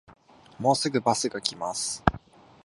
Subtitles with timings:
[0.57, 2.03] もうすぐバスが来ます